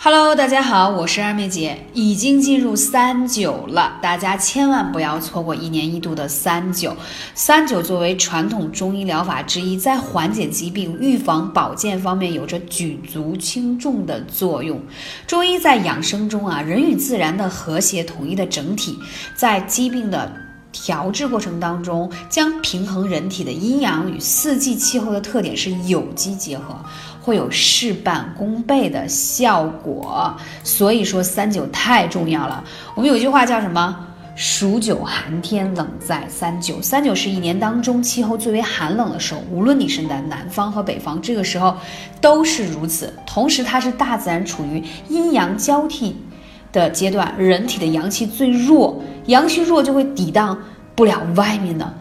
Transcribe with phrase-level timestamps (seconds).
[0.00, 6.96] Hello，大家好，我是二妹姐，已经进入三九了，大家千万不要错过一年一度的三九。
[7.34, 14.80] 三九作为传统中医疗法之一，在缓解疾病、预防保健方面有着举足轻重的作用。
[15.26, 18.96] 中医在养生中啊，人与自然的和谐统一的整体，
[19.34, 20.30] 在疾病的
[20.72, 26.76] 调制过程当中，将平衡人体的阴阳与四季气候的特点是有机结合。
[27.20, 32.64] 会有事半功倍的效果，所以说三九太重要了。
[32.94, 34.06] 我们有句话叫什么？
[34.34, 36.80] 数九寒天，冷在三九。
[36.80, 41.76] 三九是一年当中气候最为寒冷的时候，无论你是在南方和北方，这个时候
[42.20, 43.12] 都是如此。
[43.26, 46.16] 同时，它是大自然处于阴阳交替
[46.72, 50.58] 的阶段，人体的阳气最弱，阳气弱就会抵挡
[50.94, 51.94] 不了外面的。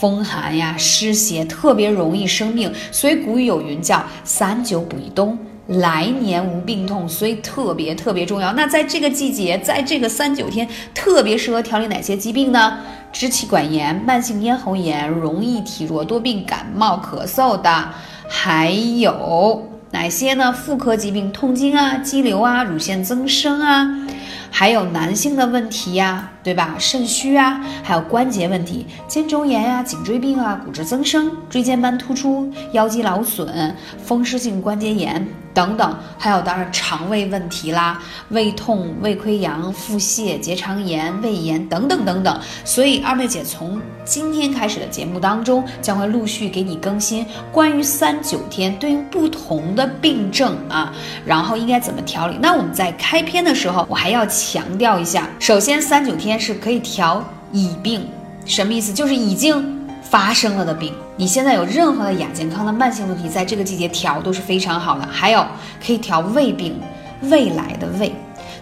[0.00, 8.52] 风寒呀，湿邪特别容易生病，所以古语有云叫“三九补一冬，来年无病痛”，所以特别特别重要。
[8.52, 12.78] 那在这个季节，在这个三九天，特别适合调理哪些疾病呢？
[13.10, 17.88] 支气管炎、慢性咽喉炎、容易体弱多病、感冒咳嗽的，
[18.28, 20.52] 还有哪些呢？
[20.52, 24.06] 妇科疾病，痛经啊、肌瘤啊、乳腺增生啊。
[24.50, 26.74] 还有男性的问题呀，对吧？
[26.78, 35.28] 肾虚啊，还有关节问题，肩周炎呀、颈椎病啊、骨质增生、椎间盘突出、腰肌劳损、风湿性关节炎。
[35.54, 42.40] 等等，还有当然肠胃问题啦，胃痛、胃溃疡、腹泻、结肠炎、胃炎等等等等。
[42.64, 50.92] 所以二妹姐从今天开始的节目当中，将会陆续给你更新关于三九天对应不同的病症啊，
[51.26, 52.36] 然后应该怎么调理。
[52.40, 58.06] 那我们在开篇的时候，我还要强调一下，首先三九天是可以调已病，
[58.44, 58.92] 什么意思？
[58.92, 59.76] 就是已经。
[60.00, 65.06] 发生了的病，你现在有任何的亚健康的慢性问题，在这个季节调都是非常好的。
[65.06, 65.44] 还有
[65.84, 66.80] 可以调胃病，
[67.24, 68.10] 未来的胃，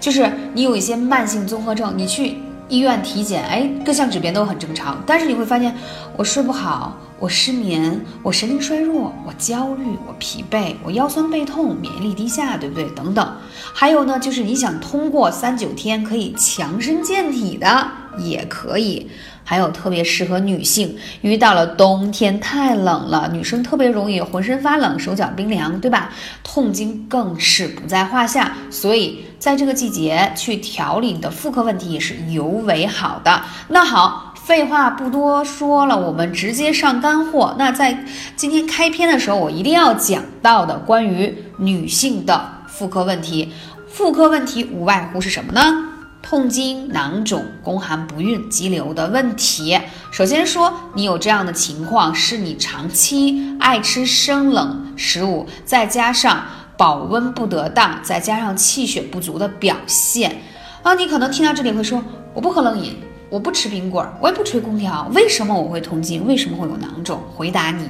[0.00, 2.38] 就是你有一些慢性综合症，你去
[2.68, 5.74] 医院体检，哎，各项指标都很正常，但是你会发现，
[6.16, 12.90] 我睡不好，我失眠，我神经衰弱，我焦虑，我疲惫，我腰酸背痛，免疫力低下，对不对？
[12.90, 13.36] 等等。
[13.72, 19.08] 还有呢，就是你想通过三九天可以强身健体的，也可以。
[19.48, 26.10] 还有特别适合女性，因为到了冬天太冷了，女生特别容易浑身发冷、手脚冰凉，对吧？
[26.42, 33.42] 痛经更是不在话下，所以在这个季节去调理你的妇科问题也是尤为好的。
[33.68, 37.54] 那好，废话不多说了，我们直接上干货。
[37.56, 43.52] 那在今天开篇的时候，我一定要讲到的关于女性的妇科问题，
[43.88, 45.92] 妇科问题无外乎是什么呢？
[46.28, 49.78] 痛经、囊肿、宫寒不孕、肌瘤的问题。
[50.10, 56.44] 首先说，你有这样的情况，是你长期爱吃生冷食物，再加上
[56.76, 60.38] 保温不得当，再加上气血不足的表现
[60.82, 60.94] 啊。
[60.94, 62.02] 你可能听到这里会说，
[62.34, 62.96] 我不喝冷饮，
[63.30, 66.26] 我不吃冰棍儿，我也不吹空调，为什么我会痛经？
[66.26, 67.20] 为什么会有囊肿？
[67.36, 67.88] 回答你，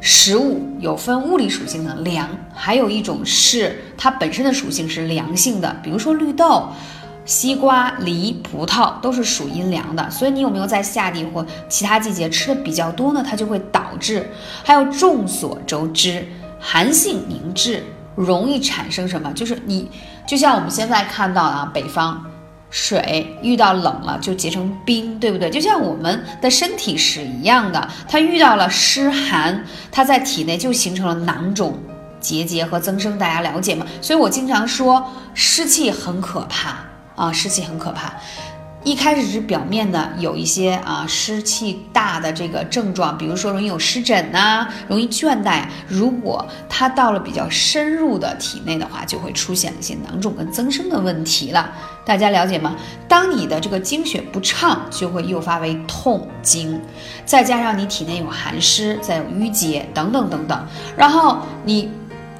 [0.00, 6.68] 食物有分物理属性的凉，还有一种是它本身的属性是凉性的，比如说绿豆。
[7.28, 13.22] 西瓜、梨、葡萄都是属阴凉的，所以你有没有在夏季或其他季节吃的比较多呢？
[13.22, 14.30] 它就会导致。
[14.64, 16.26] 还有众所周知，
[16.58, 17.84] 寒性凝滞
[18.14, 19.30] 容易产生什么？
[19.34, 19.90] 就是你
[20.26, 22.24] 就像我们现在看到啊，北方
[22.70, 25.50] 水遇到冷了就结成冰，对不对？
[25.50, 31.78] 就像我们的身体是一样的，它遇到了湿寒，它在体内就形成了囊肿、
[32.20, 33.84] 结节和增生，大家了解吗？
[34.00, 36.78] 所以我经常说湿气很可怕。
[37.18, 38.14] 啊，湿气很可怕。
[38.84, 45.64] 一开始是表面的有一些啊湿气大的这个症状，比如说容易有湿疹呐，容易倦怠。
[45.88, 51.70] 如果它到了比较深入的体内的话，就会出现一些囊肿跟增生的问题了。
[52.06, 52.76] 大家了解吗？
[53.08, 56.80] 当你的这个经血不畅，就会诱发为痛经，
[57.26, 61.90] 再加上你体内有寒湿，再有淤结等等等等，然后你。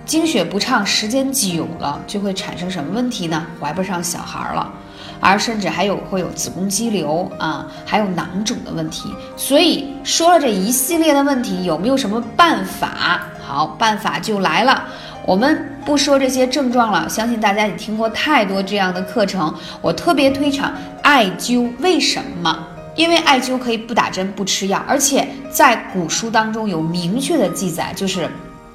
[0.08, 3.44] 经血不畅时间久了，就会产生什么问题呢？
[3.60, 4.72] 怀不上小孩了，
[5.20, 9.14] 而甚至还有会有子宫肌瘤啊，还有囊肿的问题。
[9.36, 13.20] 所以说了这一系列的问题，有没有什么办法？
[13.46, 14.82] 好，办法就来了。
[15.26, 19.54] 我们不说这些症状了，相信大家也听过太多这样的课程。
[19.82, 20.66] 我特别推崇
[21.02, 22.66] 艾灸，为什么？
[22.96, 28.26] 因为艾灸可以不打针、不吃药，而且在古书当中有明确的记载，就是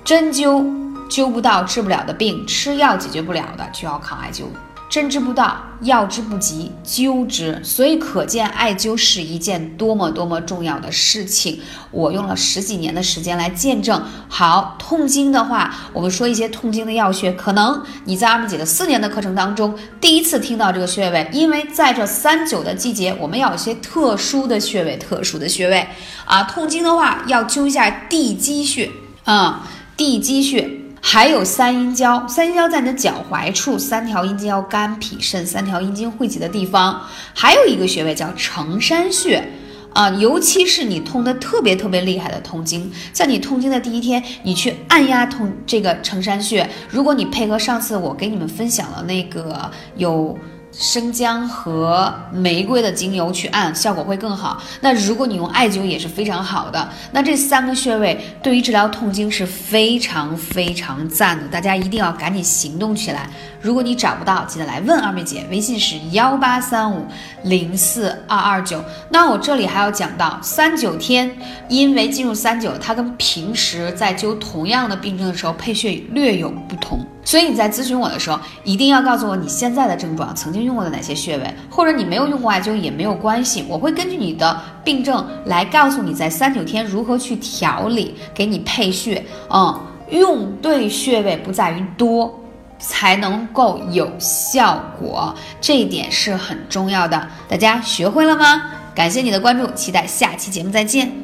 [0.03, 0.82] 针灸。
[1.13, 4.45] 灸不到治不了的病，吃药解决不了的，就要靠艾灸。
[4.89, 7.59] 针之不到，药之不及，灸之。
[7.63, 11.59] 所以可见艾灸是一件多么多么重要的事情。
[11.91, 14.03] 我用了十几年的时间来见证。
[14.27, 25.87] 好，痛经的话，我们说一些痛经的药穴，可能你在二妹姐的四年的课程当中第一次听到这个穴位，因为在这三九的季节，我们要有些特殊的穴位，特殊的穴位
[26.25, 26.43] 啊。
[26.43, 28.91] 痛经的话，要灸一下地基穴
[29.23, 30.82] 啊，地基穴。
[31.05, 36.99] 还有三阴交，三阴交在你的脚踝处，三条阴经要肝脾肾三条阴经汇集的地方。
[37.33, 39.45] 还有一个穴位叫承山穴，
[39.93, 46.67] 啊，尤其是你痛的特别特别厉害的痛经，在你痛经的第一天，你去按压痛这个承山穴。
[46.89, 50.35] 如果你配合上次我给你们分享了那个有。
[50.73, 54.61] 生姜和玫瑰的精油去按，效果会更好。
[54.81, 56.89] 那如果你用艾灸也是非常好的。
[57.11, 63.29] 那这三个穴位对于治疗痛经是非常非常赞的，大家一定要赶紧行动起来。
[63.61, 67.05] 如果你找不到，记得来问二妹姐，微信是幺八三五
[67.43, 68.83] 零四二二九。
[69.09, 71.31] 那我这里还要讲到三九天，
[71.69, 89.23] 因为进入三九，它跟平时在灸同样的病症的时候配穴略有不同，所以你在咨询我的时候，一定要告诉我你现在的症状，曾经用过的哪些穴位，或者你没有用过艾灸也没有关系，我会根据你的病症来告诉你在三九天如何去调理，给你配穴。
[89.49, 89.79] 嗯，
[90.11, 92.39] 用对穴位不在于多。
[92.79, 97.29] 才能够有效果，这一点是很重要的。
[97.47, 98.61] 大家学会了吗？
[98.93, 101.22] 感谢你的关注，期待下期节目再见。